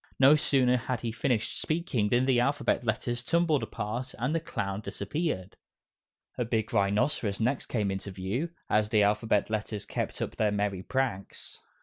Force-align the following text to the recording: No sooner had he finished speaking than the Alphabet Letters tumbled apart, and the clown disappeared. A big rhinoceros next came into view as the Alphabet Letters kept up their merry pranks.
No 0.17 0.35
sooner 0.35 0.77
had 0.77 1.01
he 1.01 1.11
finished 1.11 1.61
speaking 1.61 2.09
than 2.09 2.25
the 2.25 2.39
Alphabet 2.39 2.83
Letters 2.83 3.23
tumbled 3.23 3.61
apart, 3.61 4.15
and 4.17 4.33
the 4.33 4.39
clown 4.39 4.81
disappeared. 4.81 5.55
A 6.39 6.43
big 6.43 6.73
rhinoceros 6.73 7.39
next 7.39 7.67
came 7.67 7.91
into 7.91 8.09
view 8.09 8.49
as 8.67 8.89
the 8.89 9.03
Alphabet 9.03 9.51
Letters 9.51 9.85
kept 9.85 10.19
up 10.19 10.37
their 10.37 10.49
merry 10.51 10.81
pranks. 10.81 11.59